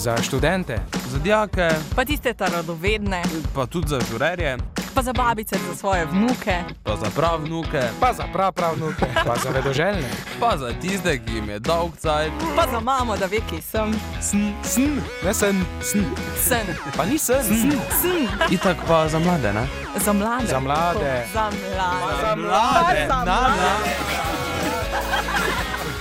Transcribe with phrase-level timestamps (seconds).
[0.00, 0.78] Za študente,
[1.08, 3.22] za dijake, pa tiste radovedne,
[3.54, 4.56] pa tudi za žurerje,
[4.94, 9.06] pa za babice, za svoje vnuke, pa za prav vnuke, pa za prav prav vnuke,
[9.26, 10.08] pa za vedoželjne,
[10.40, 13.92] pa za tiste, ki jim je dolg cajt, pa za mamo, da ve, ki sem.
[14.22, 16.04] Sn, sn, ne sen, sn.
[16.48, 16.66] Sen.
[16.96, 17.70] Pa ni sen, sn.
[18.00, 18.52] sn.
[18.54, 19.66] Itak pa za mlade, ne?
[20.04, 20.46] Za mlade.
[20.46, 21.24] Za mlade.
[21.32, 22.16] Za mlade.
[22.22, 23.06] Za mlade.
[23.08, 23.70] Za mlade.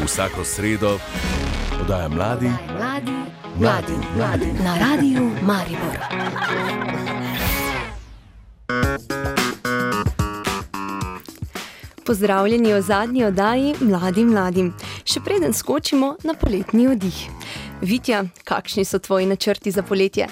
[0.06, 1.00] Vsako sredo
[1.90, 3.12] podaja mladi, mladi,
[3.60, 5.98] mladi, mladi na radiju Maribor.
[12.06, 14.74] Pozdravljeni v zadnji oddaji Mladim mladim.
[15.06, 17.18] Še preden skočimo na poletni oddih.
[17.82, 20.28] Vitja, kakšni so tvoji načrti za poletje?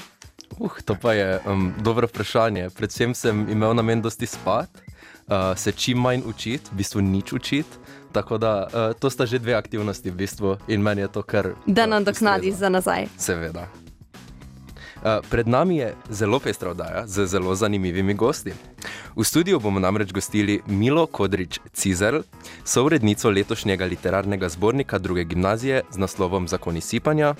[0.60, 2.70] Uh, to pa je um, dobro vprašanje.
[2.70, 4.78] Predvsem sem imel namen dosti spati,
[5.26, 7.97] uh, se čim manj učiti, v bistvu nič učiti.
[8.18, 11.54] Tako da uh, to sta že dve aktivnosti v bistvu in meni je to kar.
[11.66, 13.06] Da nam doknadi za nazaj.
[13.18, 13.68] Seveda.
[14.98, 18.54] Uh, pred nami je zelo pestra oddaja z zelo zanimivimi gosti.
[19.18, 22.22] V studiu bomo namreč gostili Milo Kodrič Cizer,
[22.62, 27.34] sourednico letošnjega literarnega zbornika druge gimnazije z naslovom Zakoni sipanja,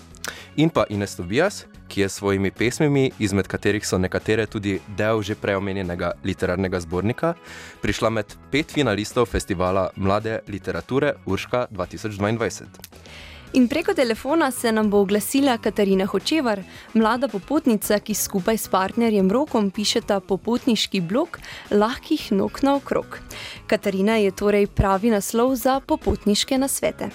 [0.56, 5.22] in pa Ines Tobias, ki je s svojimi pesmimi, izmed katerih so nekatere tudi del
[5.22, 7.36] že preomenjenega literarnega zbornika,
[7.82, 12.66] prišla med pet finalistov festivala Mlade literature Urška 2022.
[13.54, 16.60] In preko telefona se nam bo oglasila Katarina Hočevar,
[16.94, 21.40] mlada popotnica, ki skupaj s partnerjem Rokom pišeta popotniški blog
[21.72, 23.20] Lahkih nog na okrog.
[23.68, 27.10] Katarina je torej pravi naslov za popotniške nasvete.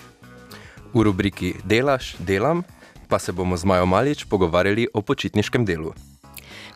[0.95, 2.65] V rubriki Delaš, delam
[3.09, 5.93] pa se bomo z Majo Malič pogovarjali o počitniškem delu.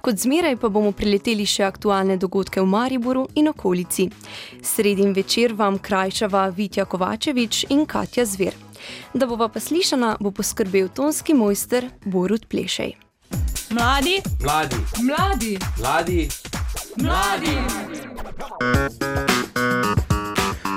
[0.00, 4.10] Kot zmeraj pa bomo prileteli še aktualne dogodke v Mariboru in okolici.
[4.62, 8.65] Sredin večer vam krajšava Vitja Kovačevič in Katja Zver.
[9.14, 12.96] Da bova pa slišana, bo poskrbel tonski mojster Borut Plešej.
[13.70, 16.28] Mladi, mladi, mladi, mladi,
[16.96, 17.56] mladi.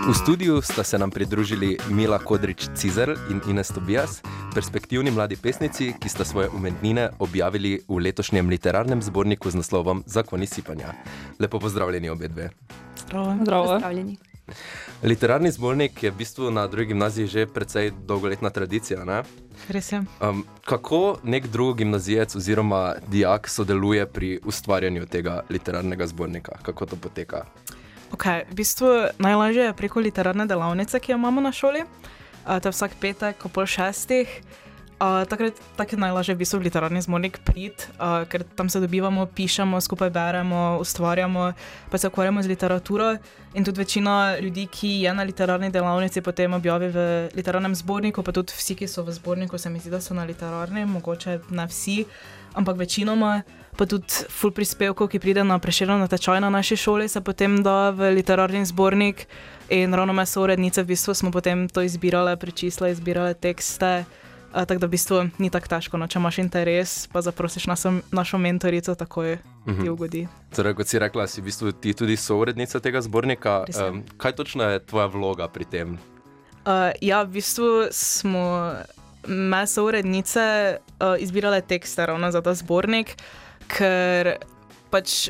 [0.10, 4.22] V studiu sta se nam pridružili Mila Kodrič Cizer in Ines Tobias,
[4.54, 10.48] perspektivni mladi pesnici, ki sta svoje umetnine objavili v letošnjem literarnem zborniku z naslovom Zakoni
[10.48, 10.94] sipanja.
[11.40, 12.50] Lepo pozdravljeni obe dve.
[12.98, 13.38] Zdravo.
[13.42, 13.66] Zdravo.
[13.68, 14.18] Pozdravljeni.
[15.04, 19.06] Literarni zbornik je v bistvu na drugi gimnaziji že precej dolgoletna tradicija.
[19.06, 19.24] Ne?
[19.70, 20.02] Res je.
[20.22, 26.58] Um, kako nek drugi gimnazijec oziroma dijak sodeluje pri ustvarjanju tega literarnega zbornika?
[26.62, 27.46] Kako to poteka?
[28.12, 28.88] Okay, v bistvu
[29.18, 31.84] najlažje je preko literarne delavnice, ki jo imamo na šoli.
[32.46, 34.42] Uh, to je vsak petek, ko pol šestih.
[35.00, 38.84] Uh, takrat tak je najlažje v bistvu v literarni zmornik priti, uh, ker tam se
[38.84, 41.54] dobivamo, pišemo, skupaj beremo, ustvarjamo,
[41.88, 43.16] pa se ukvarjamo z literaturo.
[43.56, 48.36] In tudi večina ljudi, ki je na literarni delavnici, potem objavi v literarnem zborniku, pa
[48.36, 51.66] tudi vsi, ki so v zborniku, se mi zdi, da so na literarni, mogoče ne
[51.72, 52.04] vsi,
[52.60, 53.42] ampak večinoma
[53.80, 57.96] pa tudi full prispevkov, ki pride na preširjeno tečaj na naši šoli, se potem da
[57.96, 59.28] v literarni zbornik.
[59.70, 64.04] In ravno me so urednice, v bistvu smo potem to izbirale, prečisle, izbirale tekste.
[64.50, 67.94] Uh, tako da v bistvu ni tako težko, no, če imaš interes, pa zaprosiš našo,
[68.12, 69.84] našo mentorico, tako je uh -huh.
[69.84, 70.28] ti ugodi.
[70.56, 73.66] Torej, kot si rekla, si v bistvu ti tudi sourednica tega zbornika.
[73.90, 75.94] Um, kaj točno je tvoja vloga pri tem?
[75.94, 78.74] Uh, ja, v bistvu smo
[79.28, 83.16] me sourednice uh, izbirale tekste ravno za ta zbornik
[83.70, 84.36] ker
[84.90, 85.30] pač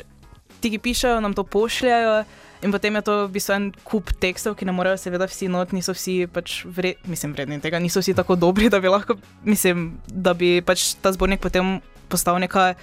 [0.60, 2.24] ti, ki pišejo, nam to pošljajo.
[2.60, 5.72] In potem je to v bistvu en kup tekstov, ki ne morejo, seveda, vsi not,
[5.72, 9.16] niso vsi pač vred, mislim, vredni tega, niso vsi tako dobri, da bi lahko,
[9.48, 11.78] mislim, da bi pač ta zbornik potem
[12.12, 12.76] postal nekaj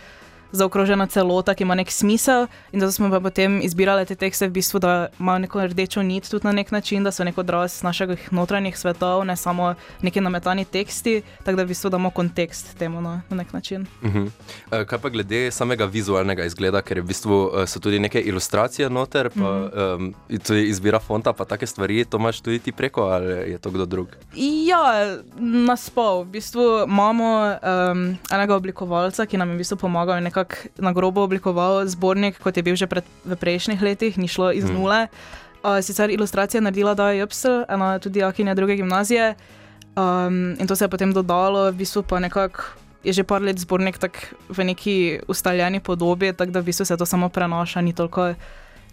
[0.52, 2.48] zaokrožena celota, ki ima nek smisel.
[2.72, 6.30] In zato smo pa potem izbirali te tekste, v bistvu, da imajo neko rdečo nit
[6.30, 10.66] tudi na nek način, da so neko odraz naših notranjih svetov, ne samo neki nametani
[10.66, 13.88] teksti, tako da v bistvu damo kontekst temu no, na nek način.
[14.02, 14.86] Uh -huh.
[14.86, 19.30] Kaj pa glede samega vizualnega izgleda, ker v bistvu eh, so tudi neke ilustracije noter,
[19.30, 19.96] pa uh -huh.
[19.96, 20.14] um,
[20.48, 23.86] tudi izbira fonta, pa take stvari, to imaš tudi ti preko ali je to kdo
[23.86, 24.08] drug?
[24.36, 26.24] Ja, naspol.
[26.24, 27.56] V bistvu imamo
[27.92, 32.58] um, enega oblikovalca, ki nam je v bistvu pomagal nekako na grobo oblikoval zbornik, kot
[32.58, 34.74] je bil že pred, v prejšnjih letih, ni šlo iz mm.
[34.74, 35.08] nule.
[35.64, 39.36] Uh, sicer ilustracije naredila Daja Jepsel, ena tudi jakinja druge gimnazije.
[39.98, 42.64] Um, in to se je potem dodalo, v bistvu pa nekako
[43.04, 43.98] je že par let zbornik
[44.50, 48.34] v neki ustaljeni podobi, tako da v bistvu se to samo prenaša, ni toliko.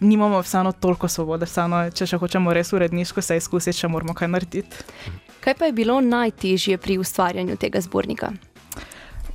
[0.01, 4.29] Nimamo vseeno toliko svobode, vseeno, če še hočemo res uredniško se izkusiti, če moramo kaj
[4.29, 4.77] narediti.
[5.41, 8.33] Kaj pa je bilo najtežje pri ustvarjanju tega zbornika?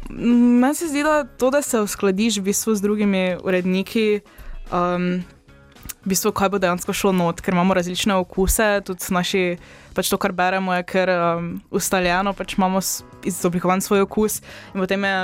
[0.09, 4.21] Meni se zdi, da to, da se uskladiš v bistvu z drugimi uredniki,
[4.71, 5.23] um,
[5.99, 9.57] v bistvu, kaj bo dejansko šlo not, ker imamo različne okuse, tudi naši,
[9.93, 12.79] pač to, kar beremo, je kar um, ustaljeno, pač imamo
[13.23, 14.39] izoblikovan svoj okus.
[14.73, 15.15] In potem je,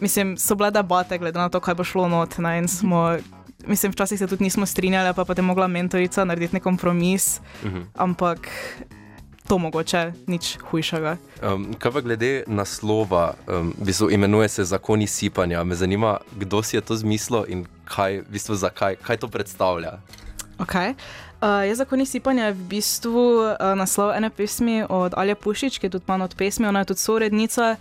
[0.00, 2.38] mislim, so bile debate glede na to, kaj bo šlo not.
[2.38, 3.18] Ne, in smo,
[3.66, 7.82] mislim, včasih se tudi nismo strinjali, pa potem mogla mentorica narediti nek kompromis, Mhm.
[7.94, 8.48] ampak
[9.48, 11.16] to mogoče nič hujšega.
[11.42, 15.64] Um, kaj pa glede naslova, um, v bistvu imenuje se Zakoni sipanja.
[15.64, 19.98] Me zanima, kdo si je to zmislil in kaj, v bistvu, zakaj, kaj to predstavlja.
[20.58, 20.94] Okay.
[21.42, 25.98] Uh, je zakoni sipanja v bistvu uh, naslov ene pesmi od Alja Pušič, ki je
[25.98, 27.76] tudi manj od pesmi, ona je tudi sorednica.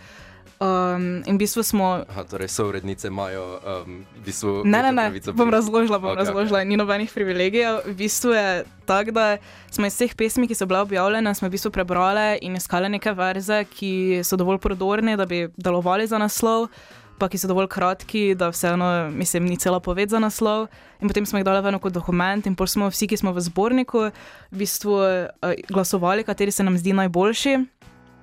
[0.61, 2.05] Um, in v bistvu smo.
[2.05, 4.61] Aha, torej, sovrednice imajo um, v bistvu.
[4.61, 6.69] Ne, ne, ne, bom razložila, bom okay, razložila, okay.
[6.69, 7.79] ni nobenih privilegijev.
[7.85, 9.25] V bistvu je tako, da
[9.73, 13.09] smo iz vseh pesmi, ki so bile objavljene, smo v bistvu prebrali in iskali neke
[13.17, 16.69] verze, ki so dovolj prodorne, da bi delovali za naslov,
[17.17, 20.69] pa ki so dovolj kratki, da vseeno, mislim, ni cela poved za naslov.
[21.01, 23.41] In potem smo jih dali ven kot dokument, in potem smo vsi, ki smo v
[23.49, 24.11] zborniku,
[24.53, 27.59] v bistvu uh, glasovali, kateri se nam zdi najboljši.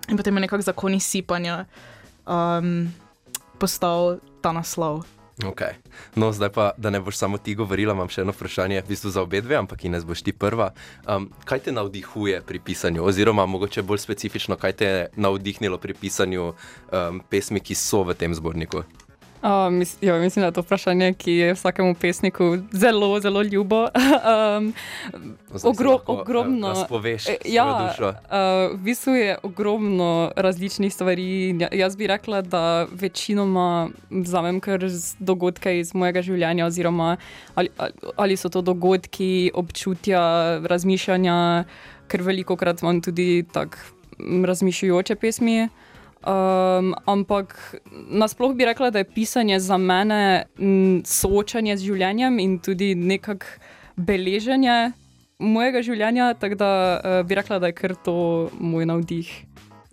[0.09, 1.65] In potem je nekako zakoni sipanja
[2.29, 2.93] um,
[3.59, 5.09] postal ta naslov.
[5.45, 5.79] Okay.
[6.15, 9.13] No, zdaj pa, da ne boš samo ti govorila, imam še eno vprašanje, v bistvu
[9.15, 10.73] za obe dve, ampak Ines boš ti prva.
[11.07, 15.95] Um, kaj te navdihuje pri pisanju, oziroma mogoče bolj specifično, kaj te je navdihnilo pri
[15.95, 18.83] pisanju um, pesmi, ki so v tem zborniku?
[19.71, 23.83] Mis, jo, mislim, da je to vprašanje, ki je vsakemu pesniku zelo, zelo ljubo.
[24.59, 24.73] um,
[25.63, 26.71] ogro, lahko, ogromno.
[26.71, 31.59] Eh, svojo ja, uh, v bistvu je ogromno različnih stvari.
[31.61, 34.81] Ja, jaz bi rekla, da večinoma vzamem kar
[35.19, 37.17] dogodke iz mojega življenja, oziroma
[37.55, 37.71] ali,
[38.17, 41.65] ali, so to dogodki, občutja, razmišljanja,
[42.09, 43.79] ker veliko krat imam tudi tako
[44.47, 45.69] razmišljujoče pesmi.
[46.19, 47.79] Um, ampak
[48.11, 50.47] nasploh bi rekla, da je pisanje za mene
[51.07, 53.47] soočanje z življenjem in tudi nekako
[53.97, 54.93] beleženje
[55.39, 59.31] mojega življenja, tako da uh, bi rekla, da je kar to moj navdih.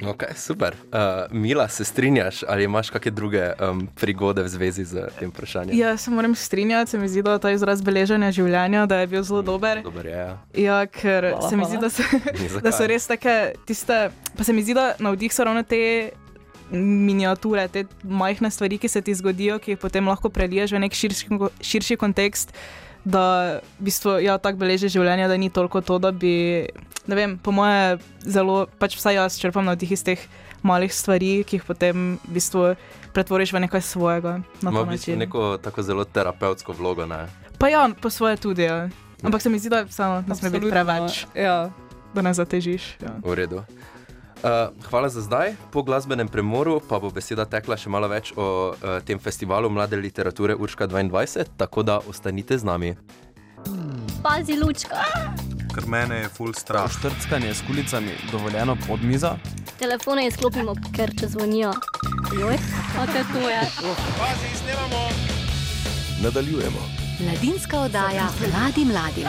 [0.03, 0.75] Okay, super.
[0.92, 5.77] Uh, Mila, se strinjaš ali imaš kakšne druge um, prigode v zvezi z tem vprašanjem?
[5.77, 9.24] Ja, se moram strinjati, se mi zdi, da ta izraz beleženja življenja da je bil
[9.24, 9.80] zelo dober.
[9.83, 10.36] Dober je, ja.
[10.53, 12.03] Ja, ker Hvala, se mi zdi, da so,
[12.59, 14.09] da so res take tiste.
[14.36, 16.12] Pa se mi zdi, da navdih so ravno te
[16.75, 20.97] miniature, te majhne stvari, ki se ti zgodijo, ki jih potem lahko preliješ v nek
[20.97, 22.51] širši, širši kontekst.
[23.06, 23.24] Da
[23.78, 26.66] v bistvu ja, tako beleži življenje, da ni toliko to, da bi,
[27.06, 30.18] ne vem, po moje, zelo, pač vsaj jaz črpam navdih iz teh
[30.62, 32.63] malih stvari, ki jih potem v bistvu
[33.13, 34.42] pretvoriš v nekaj svojega.
[34.60, 35.19] na Ima v bistvu način.
[35.19, 37.06] neko tako zelo terapevtsko vlogo.
[37.06, 37.30] Ne?
[37.57, 38.63] Pa ja, po svoje tudi.
[38.63, 38.90] Ja.
[39.22, 41.69] Ampak se mi zdi, da vseeno ne sme biti preveč, Ja.
[42.12, 42.98] da ne zatežiš.
[43.00, 43.13] Ja.
[43.22, 43.62] V redu.
[44.45, 45.56] Uh, hvala za zdaj.
[45.71, 49.97] Po glasbenem premoru pa bo beseda tekla še malo več o uh, tem festivalu mlade
[49.97, 52.94] literature Urška 22, tako da ostanite z nami.
[54.21, 55.01] Pazi, lučka.
[55.74, 56.86] Ker mene je full strah.
[56.86, 59.33] Štrckanje s kulicami dovoljeno pod mizo.
[59.81, 61.74] Telefone izklopimo, ker če zvonijo.
[62.38, 62.62] Joj,
[62.94, 63.62] kaj to je?
[66.21, 66.86] Nadaljujemo.
[67.25, 69.27] Mladinska oddaja mladim mladim.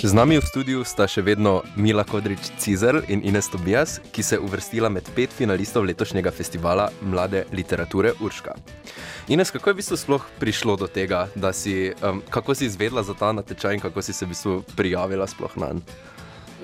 [0.00, 4.38] Z nami v studiu sta še vedno Mila Kodrič Cizel in Ines Tobias, ki se
[4.38, 8.56] je uvrstila med pet finalistov letošnjega festivala mlade literature Urška.
[9.28, 13.04] Ines, kako je v bistvu sploh prišlo do tega, da si, um, kako si izvedela
[13.04, 15.92] za ta natečaj in kako si se v bistvu prijavila sploh na njega?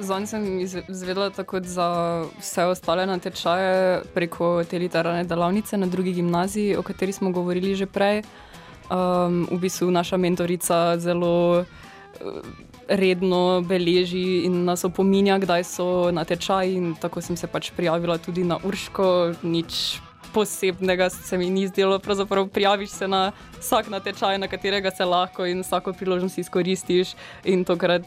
[0.00, 6.16] Zanj sem iz- izvedela tako za vse ostale natečaje preko te literarne delavnice na drugi
[6.16, 8.24] gimnaziji, o kateri smo govorili že prej.
[8.88, 11.64] Um, v bistvu naša mentorica zelo
[12.88, 18.44] redno beleži in nas opominja, kdaj so natečaji, in tako sem se pač prijavila tudi
[18.44, 19.34] na Urško.
[19.42, 20.00] Nič
[20.34, 25.46] posebnega se mi ni zdelo, pravzaprav prijaviš se na vsak natečaj, na katerega se lahko
[25.46, 27.14] in vsako priložnost izkoristiš,
[27.44, 28.04] in tokrat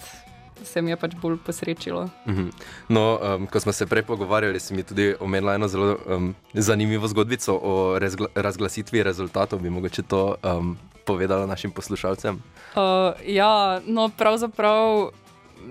[0.64, 2.10] se mi je pač bolj posrečilo.
[2.28, 2.50] Mhm.
[2.90, 7.08] No, um, ko smo se prej pogovarjali, si mi tudi omenila eno zelo um, zanimivo
[7.08, 9.60] zgodbico o razgla razglasitvi rezultatov.
[9.60, 10.78] Bi mogoče to um,
[11.10, 12.38] povedala našim poslušalcem?
[12.38, 15.10] Uh, ja, no, pravzaprav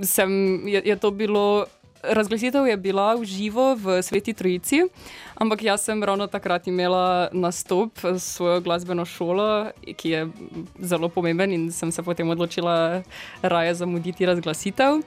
[0.02, 0.30] sem,
[0.66, 1.71] je, je to bilo.
[1.99, 4.87] Razglasitev je bila v živo v Sveti Trojici,
[5.35, 10.21] ampak jaz sem ravno takrat imela nastop s svojo glasbeno šolo, ki je
[10.78, 13.02] zelo pomemben in sem se potem odločila
[13.42, 15.02] raje zamuditi razglasitev.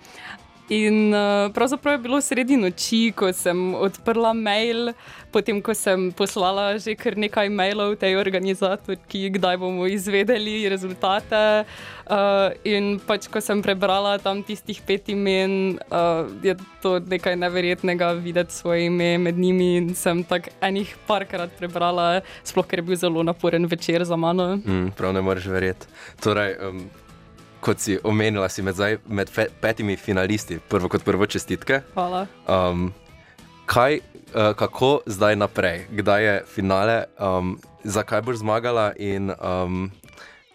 [0.70, 4.94] In uh, pravzaprav je bilo sredi noči, ko sem odprla mail,
[5.32, 11.65] potem ko sem poslala že kar nekaj mailov tej organizatorki, kdaj bomo izvedeli rezultate.
[12.12, 18.12] Uh, in pač, ko sem prebrala tam tistih pet imen, uh, je to nekaj neverjetnega
[18.20, 19.75] videti svoje ime med njimi.
[19.82, 24.56] In sem tako enih parkrat prebrala, sploh ker je bil zelo naporen večer za mano.
[24.56, 25.88] Mm, prav ne moreš verjeti.
[26.24, 26.84] Torej, um,
[27.62, 31.82] kot si omenila, si med, zdaj, med fe, petimi finalisti, prvo kot prvo čestitke.
[31.94, 32.25] Hvala.
[32.50, 32.89] Um,
[33.70, 34.00] kaj,
[34.34, 39.91] uh, kako zdaj naprej, kdaj je finale, um, zakaj boš zmagala in um,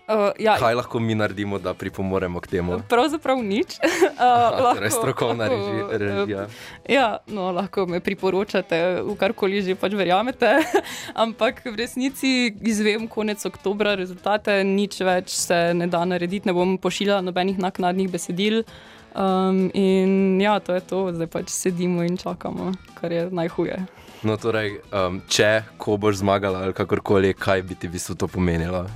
[0.06, 2.78] Uh, ja, kaj lahko mi naredimo, da pripomoremo k temu?
[2.88, 3.76] Pravzaprav nič.
[4.16, 6.46] Uh, torej, strokovna reži, režija.
[6.88, 10.62] Ja, no, lahko me priporočate, v karkoli že pač verjamete.
[11.24, 16.78] Ampak v resnici izvem konec oktobra rezultate, nič več se ne da narediti, ne bom
[16.80, 18.64] pošiljala nobenih naknadnih besedil.
[19.12, 23.84] Um, in ja, to je to, zdaj pač sedimo in čakamo, kar je najhuje.
[24.24, 28.28] No, torej, um, če ko boš zmagala ali kakorkoli, kaj bi ti v bistvu to
[28.32, 28.86] pomenilo?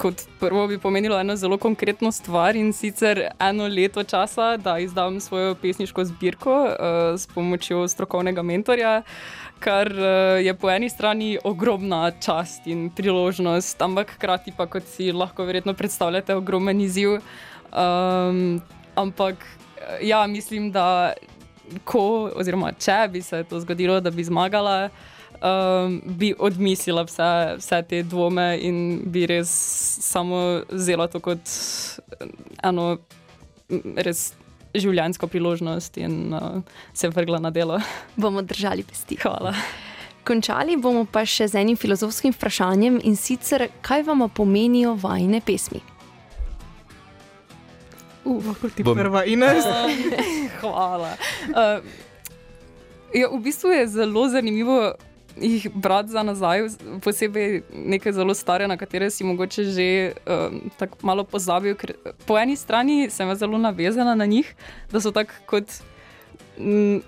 [0.00, 5.20] Kot prvo bi pomenilo eno zelo konkretno stvar in sicer eno leto časa, da izdam
[5.20, 6.72] svojo pesniško zbirko uh,
[7.20, 9.02] s pomočjo strokovnega mentorja.
[9.60, 15.12] Kar uh, je po eni strani ogromna čast in priložnost, ampak hkrati pa, kot si
[15.12, 17.18] lahko verjetno predstavljate, ogromen izziv.
[17.68, 18.62] Um,
[18.96, 19.44] ampak
[20.00, 21.12] ja, mislim, da
[21.84, 24.90] ko, oziroma če bi se to zgodilo, da bi zmagala,
[25.42, 29.52] um, bi odmislila vse, vse te dvome in bi res
[30.08, 31.54] samo vzela to kot
[32.64, 32.96] eno
[33.96, 34.32] res
[34.78, 37.80] življenjsko priložnost in uh, se vrgla na delo.
[38.16, 39.18] Bomo držali pesti.
[39.22, 39.54] Hvala.
[40.28, 45.80] Končali bomo pa še z enim filozofskim vprašanjem in sicer, kaj vam pomenijo vajne pesmi?
[48.28, 48.96] Uh, lahko ti bom...
[48.96, 49.64] prva Ines.
[50.60, 51.16] Hvala.
[51.48, 51.80] Uh,
[53.16, 54.92] ja, v bistvu je zelo zanimivo
[55.40, 56.66] jih brati za nazaj,
[57.04, 61.76] posebej neke zelo stare, na katere si mogoče že um, tako malo pozabil.
[62.26, 64.54] Po eni strani sem zelo navezana na njih,
[64.92, 65.80] da so tako kot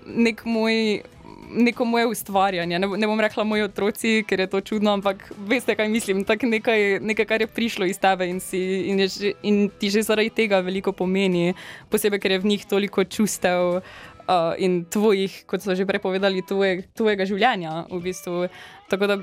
[0.06, 1.02] nek moj
[1.50, 2.78] neko moje ustvarjanje.
[2.78, 6.24] Ne, ne bom rekla moji otroci, ker je to čudno, ampak veste, kaj mislim.
[6.26, 10.30] Nekaj, nekaj, kar je prišlo iz tebe in, si, in, že, in ti že zaradi
[10.30, 11.54] tega veliko pomeni,
[11.90, 13.82] posebej, ker je v njih toliko čustev.
[14.30, 17.90] Uh, in tvojih, kot so že prepovedali, tvoje, tvojega življenja.
[17.90, 18.46] V bistvu.
[18.86, 19.16] da,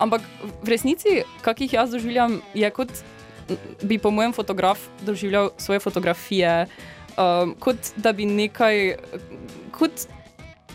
[0.00, 0.24] ampak
[0.64, 2.88] v resnici, kak jih jaz doživljam, je kot
[3.82, 6.66] bi po mojem fotograf doživljal svoje fotografije,
[7.18, 8.96] um, kot da bi nekaj,
[9.76, 10.08] kot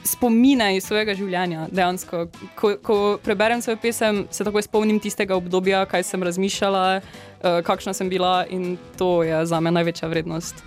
[0.05, 1.67] spomine iz svojega življenja.
[1.73, 2.27] Dejansko.
[2.55, 7.95] Ko, ko preberem svoj pesem, se takoj spomnim tistega obdobja, kaj sem razmišljala, uh, kakšna
[7.97, 10.63] sem bila in to je za me največja vrednost.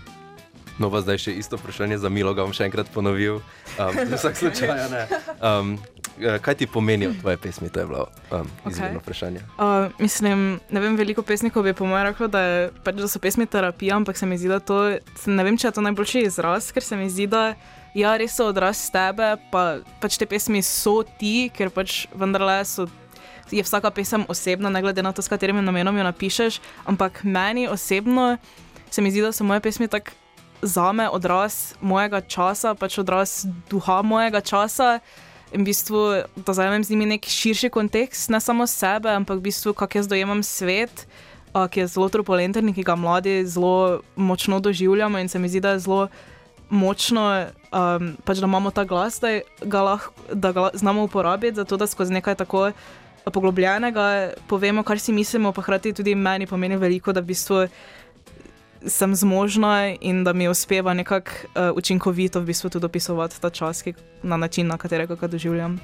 [0.78, 3.40] No, pa zdaj še isto vprašanje za Milo, ga bom še enkrat ponovil.
[3.74, 5.02] Um, vsak slučaj, ne.
[5.42, 5.72] Um,
[6.42, 7.70] kaj ti pomenijo tvoje pesmi?
[7.74, 9.02] To je bilo um, izjemno okay.
[9.02, 9.42] vprašanje.
[9.58, 12.42] Uh, mislim, ne vem, veliko pesnikov bi po mojem reklo, da,
[12.86, 14.78] pač, da so pesmi terapija, ampak se mi zdi, da to,
[15.26, 17.42] ne vem, če je to najboljši izraz, ker se mi zdi, da
[17.98, 22.88] ja, res so odraz tebe, pa pač te pesmi so ti, ker pač vendarle so.
[23.48, 26.60] Je vsaka pesem osebna, ne glede na to, s katerim namenom jo napišeš.
[26.84, 28.36] Ampak meni osebno
[28.90, 30.12] se mi zdi, da so moje pesmi tako
[30.62, 34.98] za me odraz mojega časa, pač odraz duha mojega časa.
[35.48, 39.48] In v bistvu, da zajamem z njimi nek širši kontekst, ne samo sebe, ampak v
[39.48, 41.06] bistvu, kako jaz dojemam svet,
[41.56, 45.18] ki je zelo turbulenten in ki ga mladi zelo močno doživljamo.
[45.18, 46.08] In se mi zdi, da je zelo
[46.70, 51.76] močno, um, pač, da imamo ta glas, da ga, lahko, da ga znamo uporabiti, zato
[51.76, 52.70] da skozi nekaj tako
[53.30, 57.66] poglobljenega povemo, kar si mislimo, pa hkrati tudi meni pomeni veliko, da v bistvu
[58.86, 63.82] sem zmožna in da mi uspeva nekako uh, učinkovito v bistvu tudi opisovati ta čas
[63.82, 65.80] ki, na način, na katerega ga doživljam.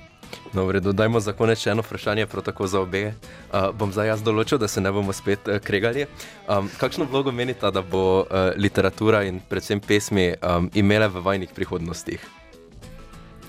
[0.53, 3.13] No, vredo, dajmo za konec še eno vprašanje, prav tako za obe.
[3.53, 6.07] Uh, bom zdaj jaz določil, da se ne bomo spet uh, kregali.
[6.49, 11.55] Um, kakšno vlogo menite, da bo uh, literatura in predvsem pesmi um, imele v vajnih
[11.55, 12.25] prihodnostih?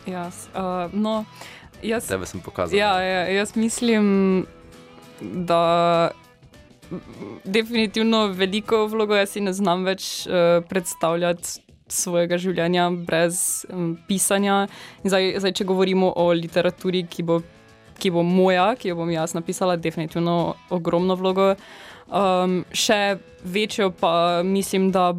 [0.06, 1.24] Jaz, uh, no,
[1.82, 2.78] jaz, Tebe sem pokazal.
[2.78, 4.46] Ja, ja, jaz mislim,
[5.22, 6.12] da
[7.44, 11.62] definitivno veliko vlogo jaz si ne znam več uh, predstavljati
[11.92, 14.66] svojega življenja brez um, pisanja.
[15.06, 17.40] Zdaj, zdaj, če govorimo o literaturi, ki bo,
[18.02, 21.54] ki bo moja, ki jo bom jaz napisala, definitivno ogromno vlogo.
[22.06, 25.12] Um, še večjo pa mislim, da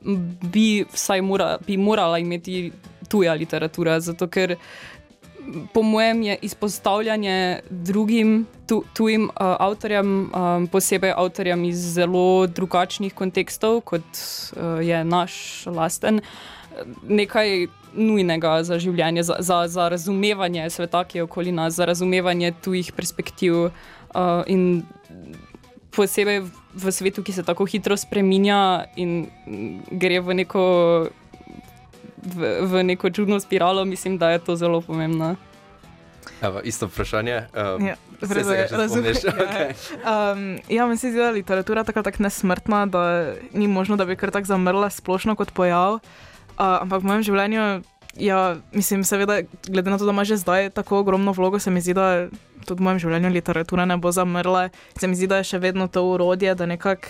[0.00, 2.70] bi vsaj mora, bi morala imeti
[3.10, 4.56] tuja literatura, zato ker
[5.72, 13.14] po mojem je izpostavljanje drugim tu, tujim uh, avtorjem, um, posebej avtorjem iz zelo drugačnih
[13.14, 16.20] kontekstov, kot uh, je naš lasten,
[17.08, 22.52] nekaj nujnega za življenje, za, za, za razumevanje sveta, ki je okoli nas, za razumevanje
[22.62, 23.72] tujih perspektiv uh,
[24.46, 24.82] in
[25.90, 26.44] posebej
[26.74, 29.26] v svetu, ki se tako hitro spreminja in
[29.90, 30.62] gre v neko,
[32.22, 35.36] v, v neko čudno spiralo, mislim, da je to zelo pomembno.
[36.42, 37.36] Evo, isto vprašanje.
[37.76, 38.66] Um, Ja, razumem.
[38.70, 39.32] razumem, ja.
[39.32, 39.72] Okay.
[40.04, 44.04] Um, ja, meni se zdi, da je literatura tako tak nesmrtna, da ni možno, da
[44.04, 45.92] bi kar tako zamrla splošno kot pojav.
[45.92, 46.00] Uh,
[46.56, 47.82] ampak v mojem življenju,
[48.16, 51.80] ja, mislim, seveda, glede na to, da ima že zdaj tako ogromno vlogo, se mi
[51.80, 52.28] zdi, da
[52.66, 54.68] tudi v mojem življenju literatura ne bo zamrla.
[55.00, 57.08] Se mi zdi, da je še vedno to urodje, da nekako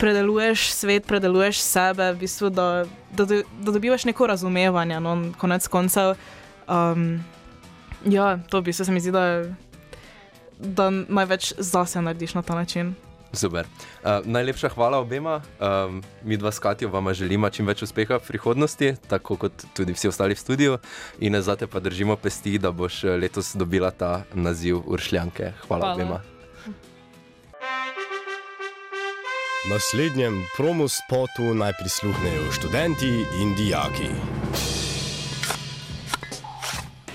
[0.00, 5.00] predeluješ svet, predeluješ sebe, v bistvu, da, da, do- da dobivaš neko razumevanje.
[5.00, 6.16] No, konec koncev.
[6.66, 7.20] Um,
[8.04, 9.44] ja, to v bistvu se mi zdi, da
[10.60, 12.94] da največ zase narediš na ta način.
[13.32, 13.64] Super.
[14.02, 15.40] Uh, najlepša hvala obema.
[15.60, 19.92] Um, mi dva s Katijo vam želimo čim več uspeha v prihodnosti, tako kot tudi
[19.92, 20.78] vsi ostali v studiu.
[21.20, 25.52] In zate pa držimo pesti, da boš eh, letos dobila ta naziv Uršljanke.
[25.68, 25.94] Hvala, Hvala.
[25.94, 26.39] obema.
[29.64, 34.08] Naslednjem promo spotu naj prisluhnejo študenti in dijaki.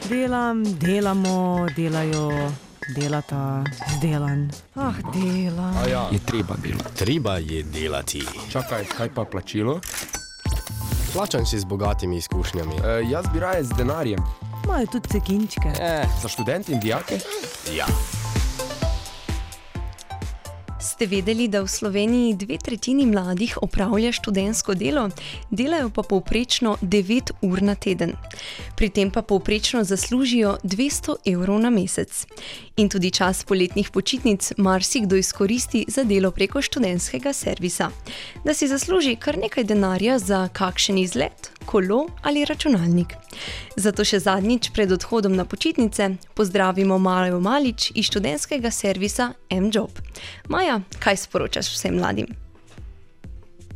[0.10, 2.52] Delam, delamo, delajo,
[2.96, 3.64] delata,
[3.98, 4.52] zdelan.
[4.76, 5.74] Ah, delam.
[5.92, 6.96] Ja, Je treba delati.
[6.96, 8.24] treba je delati.
[8.52, 9.80] Čakaj, kaj pa plačilo?
[11.14, 12.76] Plačan si z bogatimi izkušnjami.
[12.76, 14.20] E, jaz bi raje z denarjem.
[14.64, 15.70] Imajo tudi cekinčke.
[15.80, 17.20] E, za študente in dijake?
[17.74, 17.86] Ja.
[20.96, 25.10] Ste vedeli, da v Sloveniji dve tretjini mladih opravlja študentsko delo,
[25.52, 28.14] delajo pa povprečno 9 ur na teden.
[28.78, 32.24] Pri tem pa povprečno zaslužijo 200 evrov na mesec.
[32.78, 37.92] In tudi čas poletnih počitnic marsikdo izkoristi za delo preko študentskega servisa,
[38.46, 43.18] da si zasluži kar nekaj denarja za kakšen izlet, kolo ali računalnik.
[43.76, 49.92] Zato še zadnjič pred odhodom na počitnice pozdravimo Majo Malič iz študentskega servisa M-Job.
[50.50, 52.32] Maja, kaj sporočaš vsem mladim?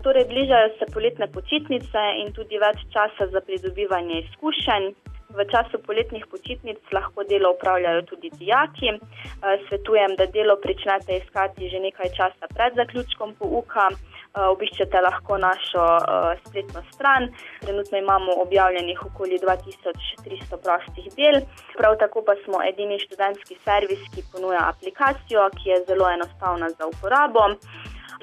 [0.04, 4.94] Torej, bližajo se poletne počitnice in tudi več časa za pridobivanje izkušenj.
[5.30, 8.96] V času poletnih počitnic lahko delo upravljajo tudi dijaki.
[8.96, 13.90] Eh, Svetujem, da delo pričnete iskati že nekaj časa pred zaključkom pouka.
[14.30, 17.32] Eh, Obiščete lahko našo eh, spletno stran.
[17.64, 21.42] Trenutno imamo objavljenih okoli 2300 prostih del.
[21.78, 26.86] Prav tako pa smo edini študentski servis, ki ponuja aplikacijo, ki je zelo enostavna za
[26.92, 27.48] uporabo.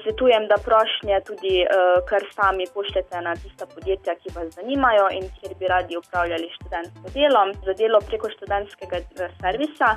[0.03, 5.25] Svetujem, da prošnje tudi uh, kar sami pošljete na tista podjetja, ki vas zanimajo in
[5.39, 7.41] kjer bi radi upravljali študentsko delo.
[7.65, 9.01] Za delo preko študentskega
[9.41, 9.89] servisa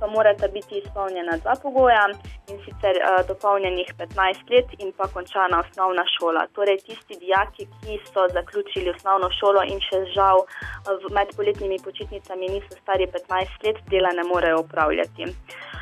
[0.00, 2.04] pa morata biti izpolnjena dva pogoja
[2.50, 6.46] in sicer uh, dopolnjenih 15 let in pa končana osnovna šola.
[6.54, 12.52] Torej, tisti dijaki, ki so zaključili osnovno šolo in še žal uh, med poletnimi počitnicami
[12.54, 15.32] niso stari 15 let, dela ne morejo upravljati.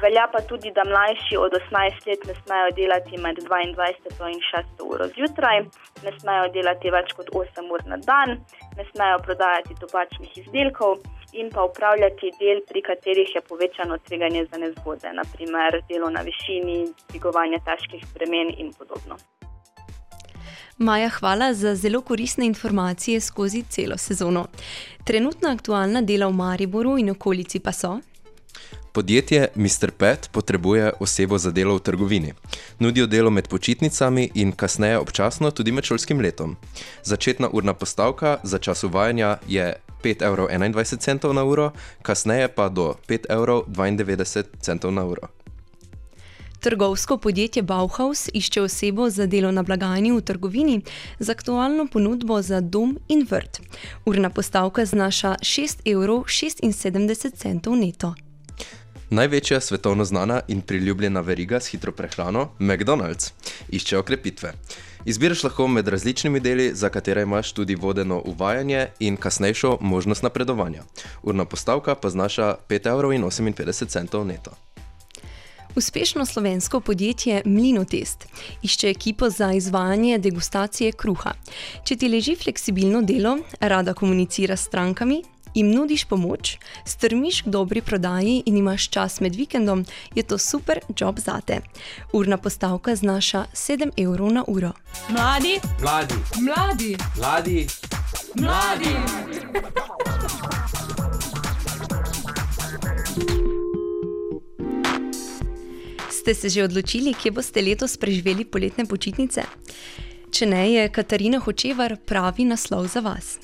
[0.03, 4.83] Velja pa tudi, da mlajši od 18 let ne smejo delati med 22 in 6
[4.93, 5.61] uro zjutraj,
[6.05, 8.39] ne smejo delati več kot 8 ur na dan,
[8.77, 10.99] ne smejo prodajati tobačnih izdelkov
[11.41, 16.79] in pa upravljati del, pri katerih je povečano tveganje za nezgode, naprimer delo na višini,
[17.11, 19.17] dvigovanje težkih bremen in podobno.
[20.79, 24.47] Maja, hvala za zelo koristne informacije skozi celo sezono.
[25.05, 27.99] Trenutna aktualna dela v Mariboru in okolici pa so.
[28.95, 29.91] Podjetje Mr.
[29.91, 32.33] Pet potrebuje osebo za delo v trgovini.
[32.79, 36.57] Nudijo delo med počitnicami in kasneje občasno tudi med šolskim letom.
[37.03, 41.71] Začetna urna postavka za čas uvajanja je 5,21 evrov na uro,
[42.03, 43.63] kasneje pa do 5,92 evrov
[44.93, 45.29] na uro.
[46.61, 50.81] Trgovsko podjetje Bauhaus išče osebo za delo na blagajni v trgovini
[51.19, 53.61] z aktualno ponudbo za dom in vrt.
[54.07, 58.15] Urna postavka znaša 6,76 evrov neto.
[59.15, 63.31] Največja svetovno znana in priljubljena veriga s hitro prehrano, McDonald's,
[63.69, 64.53] išče okrepitve.
[65.05, 70.83] Izbiraš lahko med različnimi deli, za katere imaš tudi vodeno uvajanje in kasnejšo možnost napredovanja.
[71.23, 74.51] Urna postavka pa znaša 5,58 evrov neto.
[75.77, 78.27] Uspešno slovensko podjetje Mlinotest
[78.63, 81.33] išče ekipo za izvajanje degustacije kruha.
[81.85, 85.23] Če ti leži fleksibilno delo, rada komunicira s strankami,
[85.55, 90.81] jim nudiš pomoč, strmiš k dobri prodaji in imaš čas med vikendom, je to super
[90.99, 91.61] job zate.
[92.13, 94.73] Urna postavka znaša 7 evrov na uro.
[95.09, 97.67] Mladi, Mladi, mladi, mladi,
[98.35, 98.95] mladi.
[106.11, 109.43] Ste se že odločili, kje boste letos preživeli poletne počitnice?
[110.35, 113.37] Če ne je Katarina Hočevar pravi naslov za vas.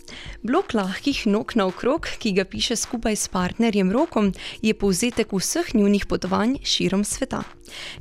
[0.42, 6.08] Blok lahkih nog naokrog, ki ga piše skupaj s partnerjem Rokom, je povzetek vseh njunih
[6.10, 7.44] potovanj širom sveta.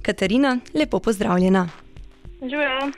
[0.02, 1.68] Katarina, lepo pozdravljena.
[2.42, 2.90] Živijo.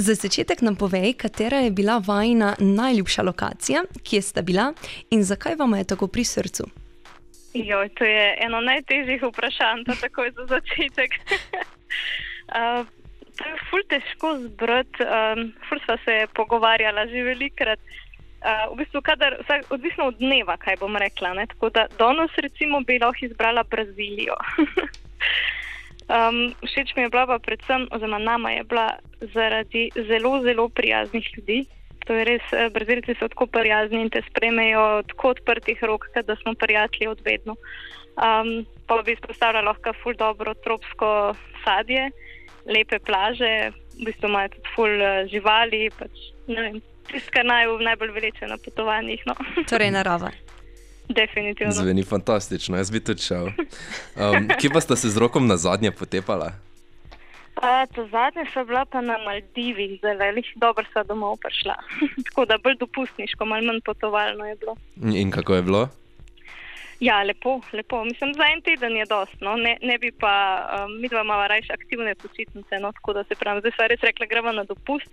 [0.00, 4.70] Za začetek nam povej, katera je bila vajna najljubša lokacija, kje sta bila
[5.10, 6.70] in zakaj vam je tako pri srcu.
[7.52, 11.20] Joj, to je eno najtežjih vprašanj, pa takoj za začetek.
[12.48, 12.88] uh,
[13.38, 17.80] to je ful težko zbrati, um, ful sva se pogovarjala že velikrat.
[18.42, 21.30] Uh, v bistvu, kadar, vsak, odvisno od dneva, kaj bom rekla.
[21.38, 21.46] Ne?
[21.46, 24.34] Tako da danes, recimo, bi lahko izbrala Brazilijo.
[26.16, 28.88] um, všeč mi je bila pa predvsem, oziroma nama je bila
[29.34, 31.60] zaradi zelo, zelo prijaznih ljudi.
[32.06, 36.36] To je res, eh, Brazilci so tako prijazni in te sprejmejo tako odprtih rok, da
[36.42, 37.54] smo prijatelji od vedno.
[38.18, 42.10] Um, pa bi izpostavila lahko ful dobro tropsko sadje,
[42.66, 46.24] lepe plaže, v bistvu imajo tudi ful eh, živali, pač,
[47.10, 49.22] tisto, kar naj v najbolj vleče na potovanjih.
[49.26, 49.36] No.
[49.70, 50.32] Torej, narava.
[51.12, 51.72] Definitivno.
[51.72, 53.50] Zveni fantastično, jaz bi tudi šel.
[54.16, 56.52] Um, kje pa ste se z rokom na zadnje potepala?
[57.62, 60.24] A, to zadnje so bila pa na Maldivih, zelo
[60.56, 61.76] dobro so domov prišla.
[62.30, 64.76] Tako da bolj dopustniško, malo manj potovalno je bilo.
[65.12, 65.88] In kako je bilo?
[67.02, 68.04] Ja, lepo, lepo.
[68.04, 69.40] Mislim, za en teden je dost.
[69.40, 69.56] No.
[69.56, 70.34] Ne, ne bi pa,
[70.84, 72.92] um, mi dva imamo raje aktivne počitnice, no.
[72.92, 75.10] tako da se pravi, zdaj sva res rekla, gremo na dopust,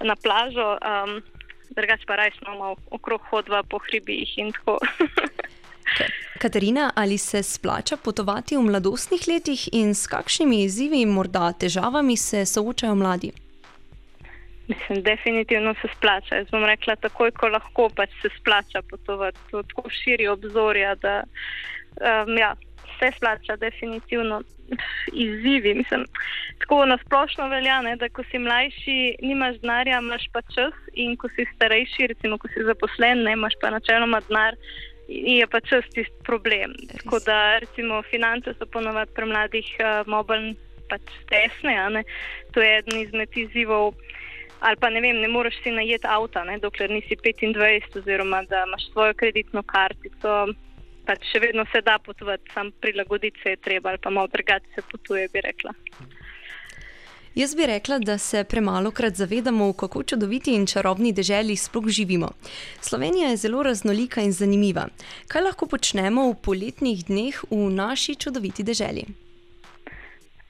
[0.00, 1.22] na plažo, um,
[1.70, 4.76] drugače pa raje smo malo okrog hodva po hribih in tako.
[6.42, 12.16] Katarina, ali se splača potovati v mladostnih letih in s kakšnimi izzivi in morda težavami
[12.16, 13.32] se soočajo mladi?
[14.68, 16.36] Mislim, definitivno se splača.
[16.36, 19.38] Jaz bom rekla, takoj, ko lahko, pač se splača potovati.
[19.50, 22.54] To tako širi obzorja, da um, ja,
[22.98, 24.42] se splača, definitivno.
[25.12, 25.74] Izzivi.
[25.74, 26.04] Mislim,
[26.58, 31.28] tako nasplošno velja, ne, da ko si mlajši, nimaš denarja, imaš pa čas, in ko
[31.34, 34.56] si starejši, recimo, ko si zaposlen, ne, imaš pa načeloma denar
[35.08, 36.74] je pa čas tisti problem.
[37.02, 40.56] Tako da, recimo, finance so ponovadi pri mladih uh, mobilni
[40.88, 42.04] pač tesne.
[42.52, 43.94] To je eden izmed izzivov.
[44.62, 48.62] Ali pa ne vem, ne moreš si najeti avta, ne, dokler nisi 25, oziroma da
[48.66, 50.46] imaš svojo kreditno kartico.
[51.06, 54.70] Pač še vedno se da potovati, sam prilagoditi se je treba, ali pa malo drugače
[54.74, 55.74] se potuje, bi rekla.
[57.34, 61.88] Jaz bi rekla, da se premalo krat zavedamo, v kako čudoviti in čarobni deželi sploh
[61.88, 62.28] živimo.
[62.80, 64.86] Slovenija je zelo raznolika in zanimiva.
[65.28, 69.08] Kaj lahko počnemo v poletnih dneh v naši čudoviti deželi?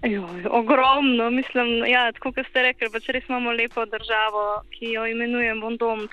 [0.03, 5.05] Joj, ogromno, mislim, ja, tako kot ste rekli, pač res imamo lepo državo, ki jo
[5.07, 6.09] imenujemo dom.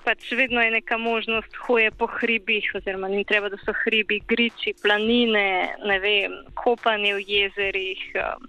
[0.00, 4.72] Pač vedno je neka možnost hoje po hribih, oziroma ni treba, da so hribi, griči,
[4.80, 8.06] planine, vem, kopanje v jezerih.
[8.16, 8.48] Um,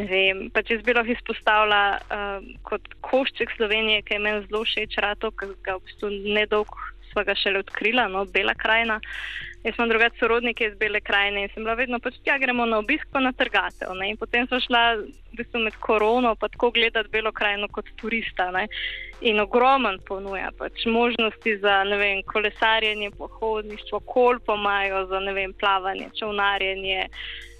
[0.00, 4.64] ne vem, pa če bi lahko izpostavila uh, kot košček Slovenije, ki je meni zelo
[4.64, 6.80] všeč, rato, ki ga v bistvu nedolgo
[7.14, 8.98] sva ga šele odkrila, no, Bela krajina.
[9.64, 12.82] Jaz sem drugačen sorodnik iz Bele krajine in sem bila vedno pač tja, gremo na
[12.82, 13.94] obisk pa na trgatev.
[13.96, 14.10] Ne.
[14.12, 18.50] In potem sem šla v bistvu med korono pa tako gledati Belo krajino kot turista.
[18.52, 18.66] Ne.
[19.24, 27.08] In ogromen ponuja pač možnosti za vem, kolesarjenje, pohodništvo, kolpo imajo za vem, plavanje, čovnarjenje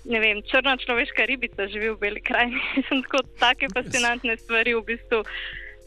[0.04, 2.60] ne vem, črna človeška ribica živi v Beli krajini.
[2.88, 5.24] Sem tako take fascinantne stvari v bistvu.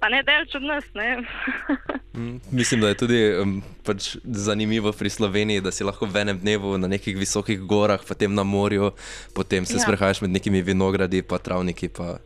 [0.01, 0.85] Pa ne delč od nas.
[2.51, 6.77] mislim, da je tudi um, pač zanimivo pri Sloveniji, da si lahko v enem dnevu
[6.77, 8.91] na nekih visokih gorah, potem na morju,
[9.33, 9.85] potem se ja.
[9.85, 12.17] sprehajaš med nekimi vinogradi, pa travniki, pa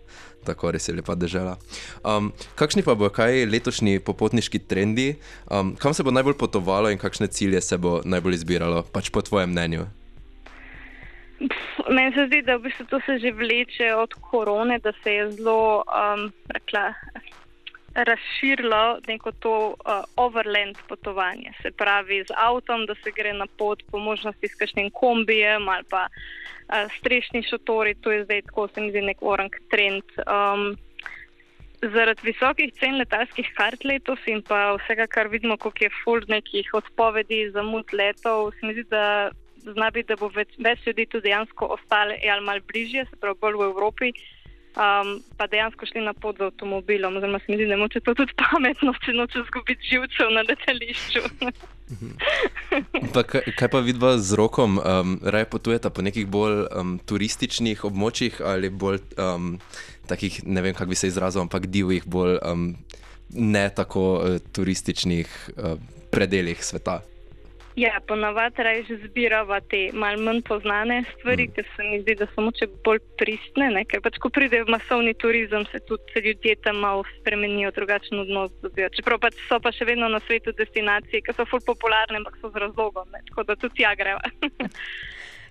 [0.45, 1.58] tako res je lepa država.
[2.04, 5.15] Um, kakšni pa bo kaj letošnji popotniški trendi,
[5.51, 9.21] um, kam se bo najbolj potovalo in kakšne cilje se bo najbolj izbiralo, pač po
[9.21, 9.88] tvojem mnenju?
[11.89, 15.32] Meni se zdi, da v bistvu to se že vleče od korone, da se je
[15.32, 16.93] zelo um, rekla,
[17.95, 21.51] razširilo neko to uh, overland potovanje.
[21.62, 25.84] Se pravi, z avtom, da se gre na pot, po možnosti s kakšnim kombijem ali
[25.89, 27.95] pa uh, strešni šotori.
[27.95, 30.04] To je zdaj tako, se mi zdi, nek orang trend.
[30.27, 30.77] Um,
[31.82, 36.67] Zaradi visokih cen letalskih kart letos in pa vsega, kar vidimo, koliko je full nekih
[36.77, 39.32] odpovedi, zamud letov, se mi zdi, da
[39.65, 43.39] zna biti, da bo več, več ljudi tudi dejansko ostale ali malo bližje, se pravi
[43.41, 44.12] bolj v Evropi,
[44.75, 47.17] um, pa dejansko šli na pot z avtomobilom.
[47.17, 51.21] Oziroma, se mi zdi, da je to tudi pametno, če noče izgubiti živcev na letališču.
[53.13, 54.79] pa kaj, kaj pa vidva z rokom?
[54.79, 59.57] Um, Raje potujete po nekih bolj um, turističnih območjih ali bolj um,
[60.07, 62.75] takih, ne vem, kako bi se izrazil, ampak divjih, bolj um,
[63.29, 65.79] ne tako uh, turističnih uh,
[66.12, 67.01] predeljih sveta?
[67.79, 71.53] Ja, ponavadi reč zbirava te malo manj poznane stvari, mm.
[71.55, 73.69] ker se mi zdi, da so moče bolj pristne.
[73.75, 73.86] Ne?
[73.88, 78.91] Ker pač, ko pride masovni turizem, se tudi ljudje tam malo spremenijo, drugačen odnos dobijo.
[78.97, 82.51] Čeprav pač so pa še vedno na svetu destinacije, ki so ful popularne, ampak so
[82.51, 83.23] z razlogom, ne?
[83.31, 84.21] tako da tudi ja greva.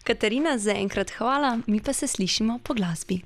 [0.04, 3.20] Katarina, zaenkrat hvala, mi pa se slišimo po glasbi.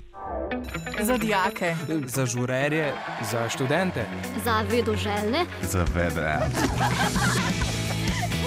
[1.01, 2.93] Za dijake, za žurerje,
[3.31, 4.05] za študente,
[4.45, 6.39] za vedoželjne, za vedre.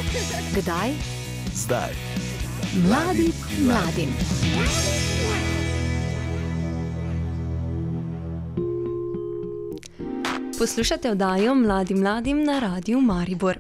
[0.09, 0.91] Kdaj?
[1.55, 1.93] Zdaj.
[2.87, 4.09] Mladi mladim.
[10.59, 13.59] Poslušate oddajo Mladi mladim na Radiu Maribor.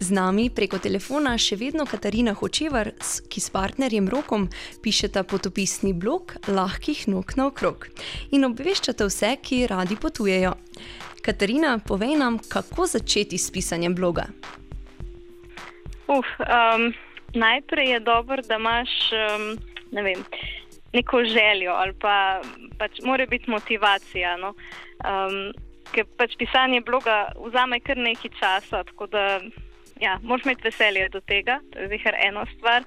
[0.00, 2.92] Z nami preko telefona še vedno Katarina Hočevar,
[3.28, 4.46] ki s partnerjem Rokom
[4.82, 7.88] pišeta potopisni blog Lahkih nog na okrog
[8.30, 10.54] in obveščate vse, ki radi potujejo.
[11.26, 14.28] Katarina, povej nam, kako začeti s pisanjem bloga.
[16.08, 16.92] Uf, um,
[17.34, 19.58] najprej je dobro, da imaš um,
[19.92, 20.24] ne vem,
[20.92, 22.40] neko željo ali pa
[22.78, 24.36] pač mora biti motivacija.
[24.36, 24.54] No?
[25.04, 25.52] Um,
[25.92, 29.40] ker pač pisanje bloga vzame kar nekaj časa, tako da
[30.00, 32.84] ja, moraš imeti veselje do tega, to je zihar ena stvar.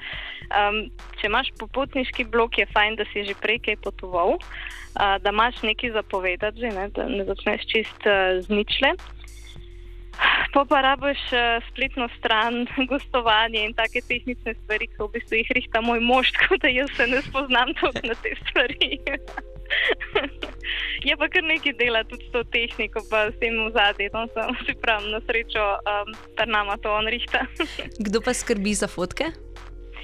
[0.51, 0.83] Um,
[1.19, 5.61] če imaš popotniški blog, je fajn, da si že prej kaj potoval, uh, da imaš
[5.65, 8.95] nekaj zapovedati, že, ne, da ne začneš čist uh, z ničle.
[10.51, 15.51] Pa pa rabiš uh, spletno stran, gostovanje in take tehnične stvari, ki v bistvu jih
[15.57, 18.99] rihta moj mož, tako da jaz se ne spoznam tudi na te stvari.
[21.07, 24.27] je pa kar nekaj dela tudi s to tehniko, pa s tem v zadnjem, no,
[24.35, 27.47] sem si prav na srečo, um, da nama to on rihta.
[27.99, 29.31] Kdo pa skrbi za fotke?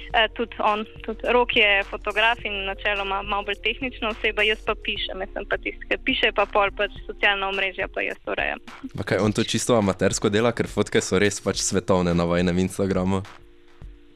[0.08, 4.74] Uh, tudi on, tudi rok je fotograf in načeloma malo bolj tehnična oseba, jaz pa
[4.84, 8.62] pišem, jaz pa tisti, ki piše, pa pol pač socialna omrežja, pa jaz urejam.
[8.96, 13.22] Okay, on to čisto amatersko dela, ker fotke so res pač svetovne na vajnem Instagramu.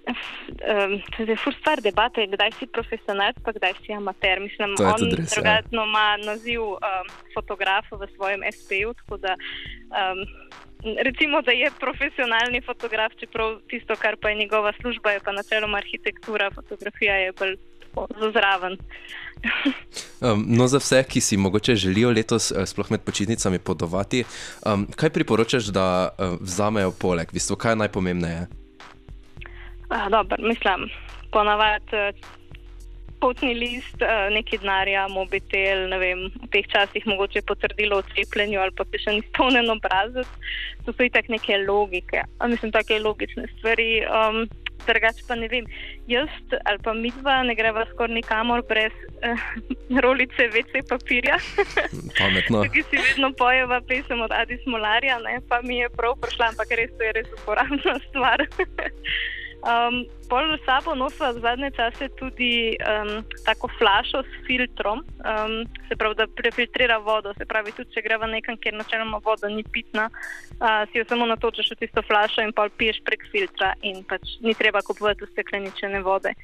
[0.07, 4.40] Um, to je fur stvar debate, kdaj si profesionalc, pa kdaj si amater.
[4.40, 5.26] Mislim, je on ja.
[5.35, 10.26] drugačno ima naziv um, fotografa v svojem SP-ju, tako da um,
[11.04, 15.78] recimo, da je profesionalni fotograf, čeprav tisto, kar pa je njegova služba, je pa načeloma
[15.78, 17.56] arhitektura, fotografija je bolj
[17.94, 18.76] tako zraven.
[20.20, 24.24] Um, no, za vse, ki si mogoče želijo letos, eh, sploh med počitnicami, potovati,
[24.66, 27.28] um, kaj priporočaš, da uh, vzamejo poleg?
[27.30, 28.46] V bistvu, kaj je najpomembneje?
[29.88, 30.88] Ah, Dobro, mislim,
[31.32, 32.12] ponavadi eh,
[33.22, 38.61] potni list, eh, nekaj denarja, mobitel, ne vem, v teh časih mogoče potrdilo o cepljenju
[38.61, 40.28] ali pa še ni spolnen obrazec.
[40.87, 44.02] To so itak neke logike, mislim, take logične stvari.
[44.11, 44.44] Um,
[44.82, 45.66] Drugače pa ne vem,
[46.11, 46.30] jaz
[46.66, 49.44] ali pa mi dva ne greva skoraj nikamor brez eh,
[50.02, 51.38] rolice WC papirja.
[52.18, 52.64] Pametno.
[52.64, 55.38] Tukaj si vedno pojeva pesem od Adi Smolarja, ne?
[55.48, 58.42] pa mi je prav prišla, ampak res to je res uporabna stvar.
[59.62, 65.94] Um, pol s sabo nosila zadnje čase tudi um, tako flašo s filtrom, um, se
[65.96, 67.31] pravi, da prefiltrira vodo.
[67.38, 71.31] Se pravi, tudi če greva nekam, kjer načeloma voda ni pitna, uh, si jo samo
[71.31, 76.03] natočiš v tisto flašo in pa piješ prek filtra in pač ni treba kupovati ustekleničene
[76.03, 76.35] vode.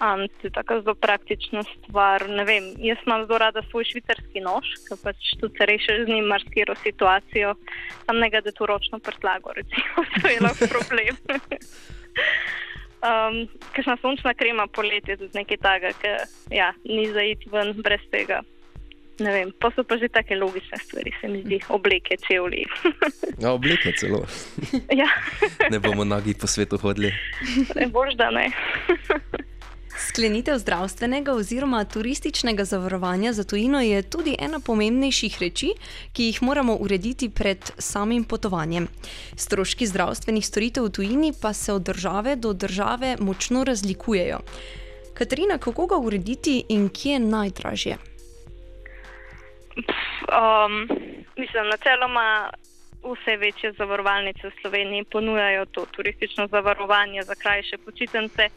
[0.00, 2.24] Um, to je tako zelo praktična stvar.
[2.30, 6.14] Ne vem, jaz imam zelo rada svoj švicarski nož, ker pač tudi se rešiš z
[6.14, 7.52] njim marsikero situacijo,
[8.06, 11.20] sam ne ga da tu ročno prtlago, recimo, to je lahko problem.
[13.02, 16.10] Um, Kakšna sončna krema poletje, tudi nekaj takega, ki
[16.54, 18.40] ja, ni za iti ven brez tega.
[19.20, 22.64] Ne vem, pa so pa že take logične stvari, se mi zdi, obleke, čevlji.
[23.42, 24.22] Ja, obleke celo.
[25.00, 25.08] ja,
[25.70, 27.12] Ne bomo nagi po svetu hodili.
[27.74, 28.48] ne boš da ne.
[29.98, 35.72] Sklenitev zdravstvenega oziroma turističnega zavarovanja za tujino je tudi ena pomembnejših reči,
[36.12, 38.88] ki jih moramo urediti pred samim potovanjem.
[39.36, 44.38] Stroški zdravstvenih storitev v tujini pa se od države do države močno razlikujejo.
[45.14, 47.96] Katarina, kako ga urediti in kje je najdražje?
[49.76, 50.88] Um,
[51.36, 52.50] mislim, načeloma
[53.04, 58.48] vse večje zavarovalnice v Sloveniji ponujajo to turistično zavarovanje za krajše počitnice.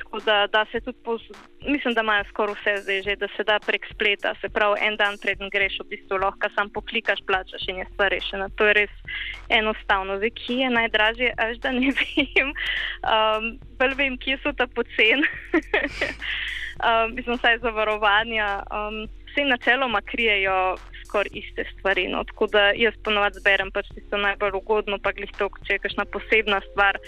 [0.00, 1.22] Tako da, da se tudi, pos,
[1.66, 4.34] mislim, da imajo skoraj vse zdaj že, da se da prek spleta.
[4.40, 8.10] Se pravi, en dan preden greš, v bistvu lahko sam poklikaš, plačaš in je stvar
[8.10, 8.48] rešena.
[8.56, 8.94] To je res
[9.48, 10.16] enostavno.
[10.16, 12.52] Zdaj, kje je najdražje, až da ne vem.
[13.04, 15.26] Um, bolj vem, kje so ta pocen.
[16.80, 18.62] um, mislim, saj zavarovanja.
[18.72, 20.76] Um, vse načeloma krijejo
[21.10, 22.06] skoraj iste stvari.
[22.08, 22.22] No.
[22.24, 26.06] Tako da jaz ponovadi zberem pač tisto najbolj ugodno, pa glih to, če je kakšna
[26.14, 26.98] posebna stvar,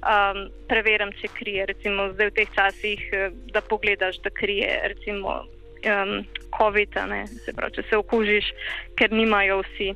[0.00, 1.68] um, preverjam, če krije.
[1.70, 5.42] Recimo zdaj v teh časih, eh, da pogledaš, da krije recimo
[5.84, 6.24] um,
[6.56, 6.98] COVID,
[7.44, 8.52] se pravi, če se okužiš,
[8.96, 9.92] ker nimajo vsi.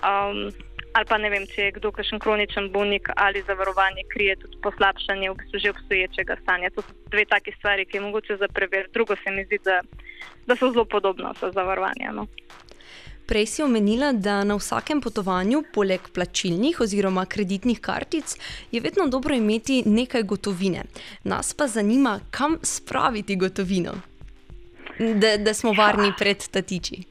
[0.00, 0.48] Um,
[0.92, 5.30] ali pa ne vem, če je kdo kakšen kroničen bolnik ali zavarovanje krije tudi poslabšanje
[5.30, 6.70] v bistvu že obstoječega stanja.
[6.76, 8.92] To so dve taki stvari, ki je mogoče za preveriti.
[8.92, 9.80] Drugo se mi zdi, da,
[10.46, 12.12] da so zelo podobno za zavarovanje.
[12.12, 12.26] No.
[13.26, 18.36] Prej si omenila, da na vsakem potovanju, poleg plačilnih oziroma kreditnih kartic,
[18.72, 20.84] je vedno dobro imeti nekaj gotovine.
[21.24, 23.92] Nas pa zanima, kam spraviti gotovino,
[24.98, 27.02] da, da smo varni pred tatiči.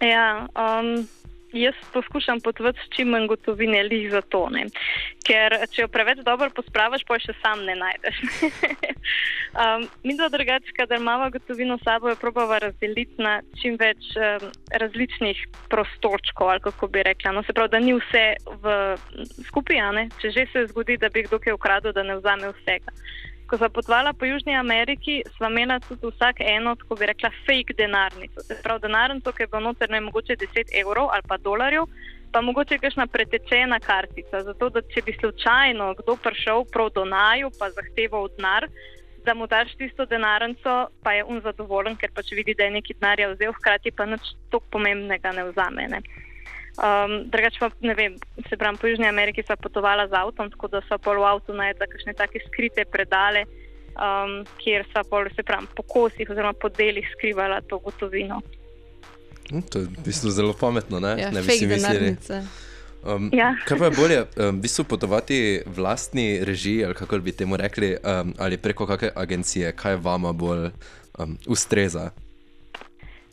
[0.00, 1.08] Ja, um,
[1.52, 4.48] jaz poskušam potovati s čim manj gotovine, lih za to.
[4.50, 4.66] Ne.
[5.26, 8.20] Ker če jo preveč dobro pospraviš, pa še sam ne najdeš.
[9.62, 14.12] um, mi dva drugače, kadar imamo gotovino s sabo, jo probava razdeliti na čim več
[14.16, 14.50] um,
[14.82, 17.34] različnih prostorčkov, ali kako bi rekla.
[17.36, 18.26] No, se pravi, da ni vse
[18.62, 18.76] v
[19.48, 19.82] skupaj,
[20.20, 22.94] če že se zgodi, da bi kdo kaj ukradel, da ne vzame vsega
[23.50, 27.74] ko sem potovala po Južni Ameriki, sva imela tudi vsak eno, tako bi rekla, fake
[27.74, 28.44] denarnico.
[28.46, 31.88] Se pravi, denarnico, ki je bilo noter ne mogoče 10 evrov ali pa dolarjev,
[32.32, 34.44] pa mogoče kakšna pretečena kartica.
[34.46, 38.68] Zato, da če bi slučajno kdo prišel prav do naju, pa zahteval denar,
[39.26, 42.94] da mu daš tisto denarnico, pa je on zadovoljen, ker pač vidi, da je neki
[43.00, 45.90] denar vzel, hkrati pa nič tako pomembnega ne vzame.
[45.90, 46.00] Ne.
[46.78, 48.14] Um, Drugač pa ne vem,
[48.48, 51.56] se pravi, po Južni Ameriki sem potovala z avtom, tako da so pol v avtu
[51.56, 53.44] najdla kakšne take skrite predale,
[53.98, 58.40] um, kjer so pol se pravi po kosih oziroma po delih skrivala to gotovino.
[59.50, 61.18] Hm, to je v bistvu zelo pametno, ne?
[61.18, 62.16] Ja, ne bi si mislili.
[63.00, 63.56] Um, Ja.
[63.64, 67.56] kaj pa je bolje, um, v bistvu potovati v lastni režiji, ali kako bi temu
[67.56, 70.70] rekli, um, ali preko kakšne agencije, kaj vama bolj
[71.18, 72.10] um, ustreza?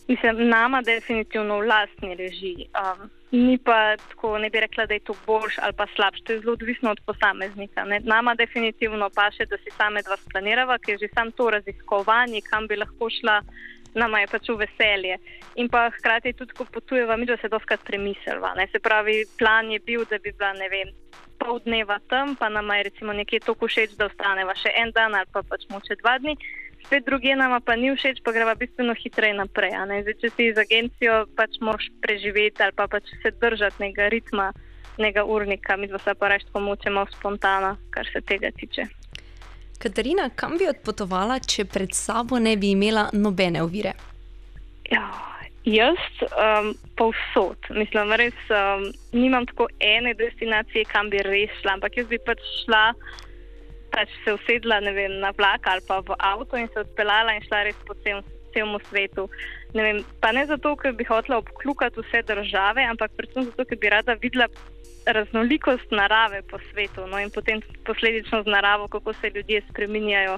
[0.08, 2.72] Mislim, nama definitivno v lastni režiji.
[2.72, 6.22] Um, ni pa tako, ne bi rekla, da je to boljš ali pa slabš.
[6.22, 7.84] To je zelo odvisno od posameznika.
[7.84, 8.00] Ne.
[8.00, 12.76] Nama definitivno paše, da si same dva splanirava, ker že sam to raziskovanje, kam bi
[12.76, 13.42] lahko šla,
[13.94, 15.18] nama je pač v veselje.
[15.56, 18.54] In pa hkrati tudi, ko potujeva, mi da se doskrat premislva.
[18.56, 18.68] Ne.
[18.72, 20.94] Se pravi, plan je bil, da bi bila, ne vem,
[21.38, 25.16] pol dneva tam, pa nama je recimo nekje toliko všeč, da ostaneva še en dan
[25.16, 26.38] ali pa pač moče dva dni.
[26.88, 29.76] Spet druge nama pa ni všeč, pa greva bistveno hitreje naprej.
[29.76, 34.54] Zdaj, če si z agencijo, pač moraš preživeti ali pa pač se držati nekega ritma,
[34.96, 38.88] nekega urnika, mi dva se pa reč tako moče malo spontana, kar se tega tiče.
[39.84, 43.92] Katarina, kam bi odpotovala, če pred sabo ne bi imela nobene ovire?
[44.88, 45.04] Ja,
[45.68, 52.00] jaz um, povsod, mislim, res um, nimam tako ene destinacije, kam bi res šla, ampak
[52.00, 52.86] jaz bi pač šla,
[53.92, 57.64] pač se usedla vem, na vlak ali pa v avto in se odpeljala in šla
[57.68, 58.24] res po celem,
[58.54, 59.28] celemu svetu.
[59.74, 63.78] Ne vem, pa ne zato, ker bi hotela obklukati vse države, ampak predvsem zato, ker
[63.78, 64.48] bi rada videla
[65.08, 70.38] raznolikost narave po svetu no, in potem posledično z naravo, kako se ljudje spreminjajo.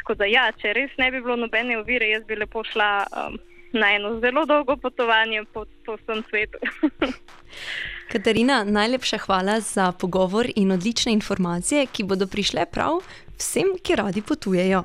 [0.00, 3.36] Tako da, ja, če res ne bi bilo nobene ovire, jaz bi lepo šla um,
[3.72, 6.58] na eno zelo dolgo potovanje po, po vsem svetu.
[8.12, 13.02] Katarina, najlepša hvala za pogovor in odlične informacije, ki bodo prišle prav
[13.36, 14.84] vsem, ki radi potujejo.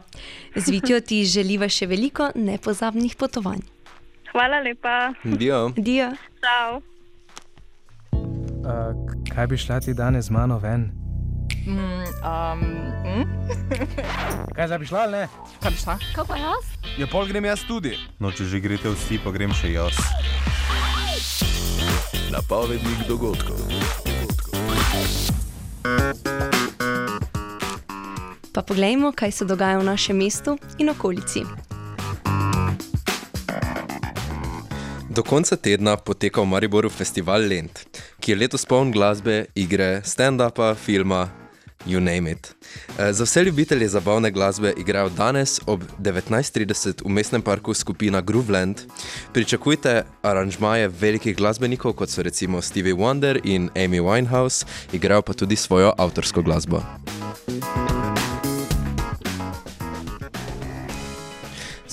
[0.56, 3.64] Z Vitijo ti želiva še veliko nepozabnih potovanj.
[4.32, 5.14] Hvala lepa.
[5.24, 5.70] Dio.
[5.78, 6.12] Dio.
[6.44, 6.82] Ciao.
[8.64, 8.92] Uh,
[9.36, 10.92] kaj bi šla ti danes z mano ven?
[11.68, 12.60] Mm, um,
[13.08, 13.24] mm?
[14.56, 15.28] Kaj zdaj bi šla ne?
[15.64, 15.98] Kaj bi šla?
[16.16, 16.76] Kaj pa jaz?
[17.00, 17.96] Ja, pol grem jaz tudi.
[18.20, 19.96] No, če že greste vsi, pa grem še jaz.
[22.34, 23.62] Napovednik dogodkov.
[28.50, 31.46] Pa poglejmo, kaj se dogaja v našem mestu in okolici.
[35.13, 37.86] Do konca tedna poteka v Mariboru festival Lent,
[38.17, 41.30] ki je letos poln glasbe, igre, stand-upa, filma,
[41.86, 42.56] you name it.
[43.00, 48.82] E, Za vse ljubitelje zabavne glasbe igrajo danes ob 19.30 v mestnem parku skupina Grooveland.
[49.34, 55.56] Pričakujte aranžmaje velikih glasbenikov, kot so recimo Stevie Wonder in Amy Winehouse, igrajo pa tudi
[55.56, 56.84] svojo avtorsko glasbo.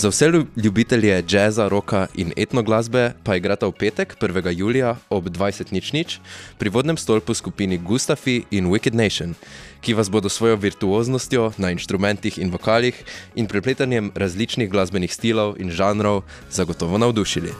[0.00, 4.48] Za vse lju- ljubitelje jazza, roka in etnoglasbe pa igrata v petek, 1.
[4.56, 6.18] julija ob 20.00
[6.58, 9.34] pri vodnem stolpu skupini Gustafi in Wicked Nation,
[9.80, 12.96] ki vas bodo svojo virtuoznostjo na inštrumentih in vokalih
[13.34, 17.52] in prepletanjem različnih glasbenih stilov in žanrov zagotovo navdušili.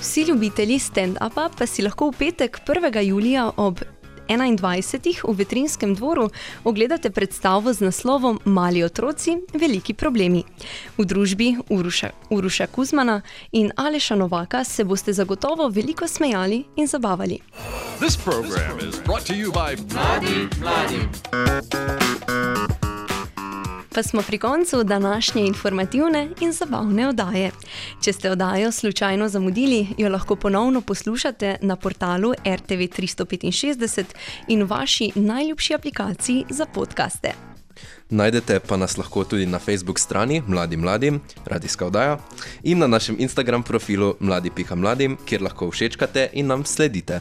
[0.00, 3.02] Vsi ljubitelji stand-upa pa si lahko v petek 1.
[3.02, 3.82] julija ob
[4.28, 5.24] 21.
[5.28, 6.30] v Vetrinskem dvoru
[6.64, 10.44] ogledate predstavo z naslovom Mali otroci, veliki problemi.
[10.98, 13.20] V družbi Uruša, Uruša Kuzmana
[13.52, 17.38] in Aleša Novaka se boste zagotovo veliko smejali in zabavali.
[17.98, 22.41] This program is brought to you by Mladi, Mladi.
[23.94, 27.50] Pa smo pri koncu današnje informativne in zabavne oddaje.
[28.00, 34.04] Če ste oddajo slučajno zamudili, jo lahko ponovno poslušate na portalu RTV 365
[34.48, 37.32] in v vaši najljubši aplikaciji za podkaste.
[38.10, 42.18] Najdete pa nas lahko tudi na Facebook strani Mladi Mladim, radijska oddaja,
[42.62, 47.20] in na našem Instagram profilu mladi.mladim, kjer lahko všečkate in nam sledite.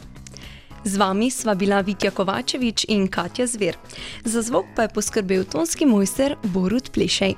[0.84, 3.78] Z vami sva bila Vitja Kovačevič in Katja Zver.
[4.26, 7.36] Za zvok pa je poskrbel tonski mojster Borut Plešej.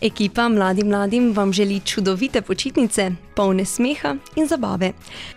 [0.00, 4.92] Ekipa Mladim Mladim vam želi čudovite počitnice, polne smeha in zabave.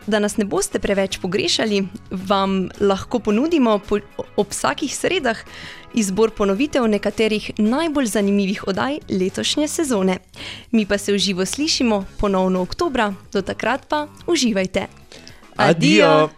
[0.08, 4.00] Da nas ne boste preveč pogrešali, vam lahko ponudimo po,
[4.36, 5.38] ob vsakih sredah
[5.93, 10.18] izbor ponovitev nekaterih najbolj zanimivih oddaj letošnje sezone.
[10.72, 14.88] Mi pa se v živo slišimo ponovno oktobra, do takrat pa uživajte.
[15.56, 16.30] Adijo!